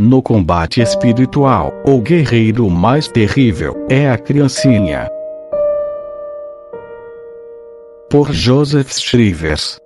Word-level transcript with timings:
No 0.00 0.22
combate 0.22 0.80
espiritual, 0.80 1.72
o 1.84 2.00
guerreiro 2.00 2.70
mais 2.70 3.08
terrível 3.08 3.84
é 3.90 4.08
a 4.08 4.16
criancinha. 4.16 5.10
Por 8.08 8.32
Joseph 8.32 8.92
Shrivers. 8.92 9.80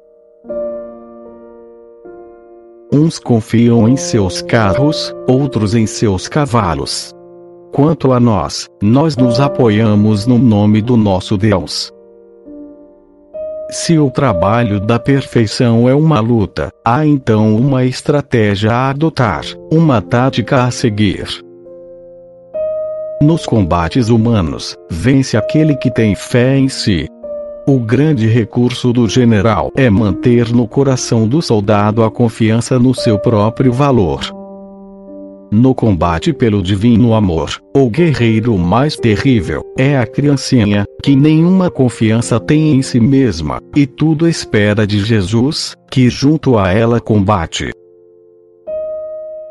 Uns 2.92 3.18
confiam 3.18 3.88
em 3.88 3.96
seus 3.96 4.42
carros, 4.42 5.14
outros 5.26 5.74
em 5.74 5.86
seus 5.86 6.28
cavalos. 6.28 7.10
Quanto 7.72 8.12
a 8.12 8.20
nós, 8.20 8.68
nós 8.82 9.16
nos 9.16 9.40
apoiamos 9.40 10.26
no 10.26 10.36
nome 10.38 10.82
do 10.82 10.94
nosso 10.94 11.38
Deus. 11.38 11.90
Se 13.72 13.98
o 13.98 14.10
trabalho 14.10 14.78
da 14.78 14.98
perfeição 14.98 15.88
é 15.88 15.94
uma 15.94 16.20
luta, 16.20 16.68
há 16.84 17.06
então 17.06 17.56
uma 17.56 17.86
estratégia 17.86 18.70
a 18.70 18.90
adotar, 18.90 19.46
uma 19.72 20.02
tática 20.02 20.64
a 20.64 20.70
seguir. 20.70 21.26
Nos 23.22 23.46
combates 23.46 24.10
humanos, 24.10 24.76
vence 24.90 25.38
aquele 25.38 25.74
que 25.74 25.90
tem 25.90 26.14
fé 26.14 26.58
em 26.58 26.68
si. 26.68 27.08
O 27.66 27.78
grande 27.78 28.26
recurso 28.26 28.92
do 28.92 29.08
general 29.08 29.72
é 29.74 29.88
manter 29.88 30.52
no 30.52 30.68
coração 30.68 31.26
do 31.26 31.40
soldado 31.40 32.04
a 32.04 32.10
confiança 32.10 32.78
no 32.78 32.94
seu 32.94 33.18
próprio 33.18 33.72
valor. 33.72 34.20
No 35.54 35.74
combate 35.74 36.32
pelo 36.32 36.62
divino 36.62 37.12
amor, 37.12 37.60
o 37.76 37.90
guerreiro 37.90 38.56
mais 38.56 38.96
terrível 38.96 39.62
é 39.76 39.98
a 39.98 40.06
criancinha, 40.06 40.86
que 41.02 41.14
nenhuma 41.14 41.70
confiança 41.70 42.40
tem 42.40 42.74
em 42.74 42.80
si 42.80 42.98
mesma, 42.98 43.60
e 43.76 43.86
tudo 43.86 44.26
espera 44.26 44.86
de 44.86 45.04
Jesus, 45.04 45.74
que 45.90 46.08
junto 46.08 46.56
a 46.56 46.72
ela 46.72 46.98
combate. 46.98 47.70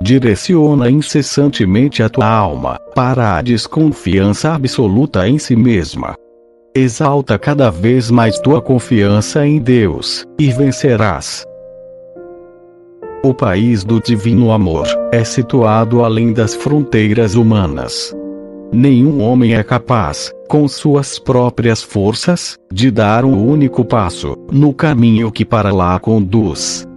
Direciona 0.01 0.89
incessantemente 0.89 2.01
a 2.01 2.09
tua 2.09 2.25
alma 2.25 2.79
para 2.95 3.37
a 3.37 3.41
desconfiança 3.43 4.55
absoluta 4.55 5.29
em 5.29 5.37
si 5.37 5.55
mesma. 5.55 6.15
Exalta 6.75 7.37
cada 7.37 7.69
vez 7.69 8.09
mais 8.09 8.39
tua 8.39 8.59
confiança 8.59 9.45
em 9.45 9.59
Deus, 9.59 10.25
e 10.39 10.49
vencerás. 10.51 11.45
O 13.23 13.35
país 13.35 13.83
do 13.83 14.01
divino 14.01 14.51
amor 14.51 14.87
é 15.11 15.23
situado 15.23 16.03
além 16.03 16.33
das 16.33 16.55
fronteiras 16.55 17.35
humanas. 17.35 18.15
Nenhum 18.73 19.21
homem 19.21 19.53
é 19.53 19.63
capaz, 19.63 20.31
com 20.47 20.67
suas 20.67 21.19
próprias 21.19 21.83
forças, 21.83 22.57
de 22.73 22.89
dar 22.89 23.23
um 23.23 23.47
único 23.47 23.85
passo 23.85 24.35
no 24.51 24.73
caminho 24.73 25.31
que 25.31 25.45
para 25.45 25.71
lá 25.71 25.99
conduz. 25.99 26.87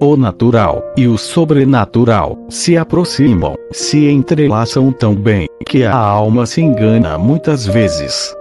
O 0.00 0.16
natural 0.16 0.82
e 0.96 1.06
o 1.06 1.16
sobrenatural 1.16 2.36
se 2.48 2.76
aproximam, 2.76 3.54
se 3.70 4.10
entrelaçam 4.10 4.90
tão 4.90 5.14
bem 5.14 5.46
que 5.64 5.84
a 5.84 5.94
alma 5.94 6.44
se 6.44 6.60
engana 6.60 7.16
muitas 7.16 7.64
vezes. 7.64 8.34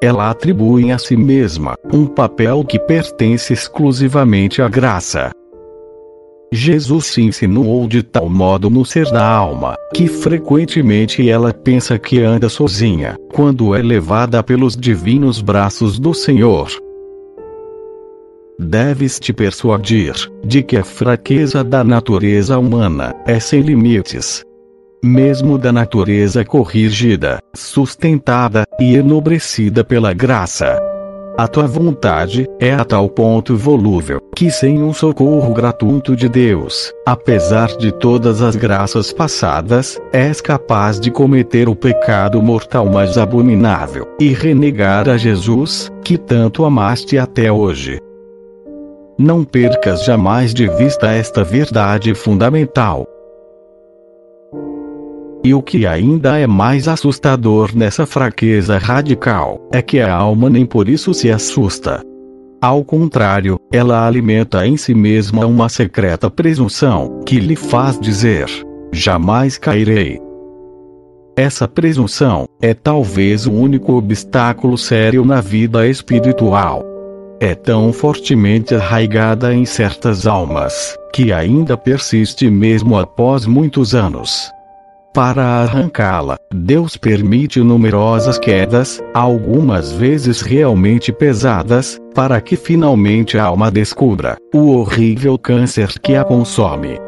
Ela 0.00 0.30
atribui 0.30 0.92
a 0.92 0.98
si 0.98 1.16
mesma 1.16 1.74
um 1.92 2.06
papel 2.06 2.62
que 2.62 2.78
pertence 2.78 3.52
exclusivamente 3.52 4.62
à 4.62 4.68
graça, 4.68 5.32
Jesus 6.56 7.06
se 7.06 7.20
insinuou 7.20 7.86
de 7.86 8.02
tal 8.02 8.30
modo 8.30 8.70
no 8.70 8.84
ser 8.84 9.10
da 9.10 9.22
alma, 9.22 9.76
que 9.92 10.08
frequentemente 10.08 11.28
ela 11.28 11.52
pensa 11.52 11.98
que 11.98 12.20
anda 12.22 12.48
sozinha, 12.48 13.16
quando 13.32 13.74
é 13.74 13.82
levada 13.82 14.42
pelos 14.42 14.74
divinos 14.74 15.40
braços 15.40 15.98
do 15.98 16.14
Senhor. 16.14 16.68
Deves 18.58 19.20
te 19.20 19.34
persuadir 19.34 20.14
de 20.42 20.62
que 20.62 20.78
a 20.78 20.84
fraqueza 20.84 21.62
da 21.62 21.84
natureza 21.84 22.58
humana 22.58 23.14
é 23.26 23.38
sem 23.38 23.60
limites. 23.60 24.42
Mesmo 25.04 25.58
da 25.58 25.70
natureza 25.70 26.42
corrigida, 26.42 27.38
sustentada 27.54 28.64
e 28.80 28.94
enobrecida 28.94 29.84
pela 29.84 30.14
graça, 30.14 30.80
a 31.36 31.46
tua 31.46 31.66
vontade 31.66 32.48
é 32.58 32.72
a 32.72 32.84
tal 32.84 33.10
ponto 33.10 33.56
volúvel 33.56 34.20
que, 34.34 34.50
sem 34.50 34.82
um 34.82 34.92
socorro 34.92 35.52
gratuito 35.52 36.16
de 36.16 36.28
Deus, 36.28 36.92
apesar 37.04 37.68
de 37.76 37.92
todas 37.92 38.40
as 38.40 38.56
graças 38.56 39.12
passadas, 39.12 40.00
és 40.12 40.40
capaz 40.40 40.98
de 40.98 41.10
cometer 41.10 41.68
o 41.68 41.76
pecado 41.76 42.40
mortal 42.40 42.86
mais 42.86 43.18
abominável 43.18 44.08
e 44.18 44.32
renegar 44.32 45.08
a 45.08 45.16
Jesus, 45.18 45.90
que 46.02 46.16
tanto 46.16 46.64
amaste 46.64 47.18
até 47.18 47.52
hoje. 47.52 47.98
Não 49.18 49.44
percas 49.44 50.04
jamais 50.04 50.54
de 50.54 50.68
vista 50.68 51.08
esta 51.08 51.44
verdade 51.44 52.14
fundamental. 52.14 53.06
E 55.46 55.54
o 55.54 55.62
que 55.62 55.86
ainda 55.86 56.36
é 56.40 56.44
mais 56.44 56.88
assustador 56.88 57.70
nessa 57.72 58.04
fraqueza 58.04 58.78
radical 58.78 59.60
é 59.72 59.80
que 59.80 60.00
a 60.00 60.12
alma 60.12 60.50
nem 60.50 60.66
por 60.66 60.88
isso 60.88 61.14
se 61.14 61.30
assusta. 61.30 62.02
Ao 62.60 62.82
contrário, 62.84 63.56
ela 63.72 64.04
alimenta 64.04 64.66
em 64.66 64.76
si 64.76 64.92
mesma 64.92 65.46
uma 65.46 65.68
secreta 65.68 66.28
presunção 66.28 67.20
que 67.24 67.38
lhe 67.38 67.54
faz 67.54 67.96
dizer: 68.00 68.48
jamais 68.92 69.56
cairei. 69.56 70.20
Essa 71.36 71.68
presunção 71.68 72.48
é 72.60 72.74
talvez 72.74 73.46
o 73.46 73.52
único 73.52 73.92
obstáculo 73.92 74.76
sério 74.76 75.24
na 75.24 75.40
vida 75.40 75.86
espiritual. 75.86 76.82
É 77.38 77.54
tão 77.54 77.92
fortemente 77.92 78.74
arraigada 78.74 79.54
em 79.54 79.64
certas 79.64 80.26
almas 80.26 80.96
que 81.14 81.32
ainda 81.32 81.76
persiste 81.76 82.50
mesmo 82.50 82.98
após 82.98 83.46
muitos 83.46 83.94
anos. 83.94 84.55
Para 85.16 85.62
arrancá-la, 85.62 86.36
Deus 86.54 86.98
permite 86.98 87.60
numerosas 87.60 88.38
quedas, 88.38 89.02
algumas 89.14 89.90
vezes 89.90 90.42
realmente 90.42 91.10
pesadas, 91.10 91.98
para 92.14 92.38
que 92.38 92.54
finalmente 92.54 93.38
a 93.38 93.44
alma 93.44 93.70
descubra 93.70 94.36
o 94.52 94.76
horrível 94.76 95.38
câncer 95.38 95.98
que 96.00 96.14
a 96.14 96.22
consome. 96.22 96.98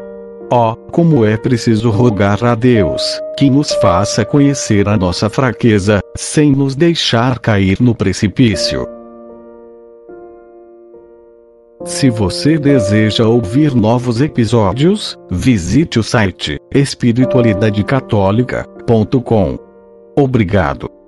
Oh, 0.51 0.73
como 0.91 1.23
é 1.23 1.37
preciso 1.37 1.91
rogar 1.91 2.43
a 2.43 2.55
Deus 2.55 3.03
que 3.37 3.47
nos 3.47 3.71
faça 3.73 4.25
conhecer 4.25 4.89
a 4.89 4.97
nossa 4.97 5.29
fraqueza, 5.29 5.99
sem 6.17 6.51
nos 6.51 6.75
deixar 6.75 7.37
cair 7.37 7.79
no 7.79 7.93
precipício. 7.93 8.87
Se 11.89 12.07
você 12.07 12.57
deseja 12.59 13.25
ouvir 13.25 13.73
novos 13.73 14.21
episódios, 14.21 15.17
visite 15.31 15.97
o 15.97 16.03
site 16.03 16.59
espiritualidadecatólica.com. 16.71 19.57
Obrigado. 20.15 20.98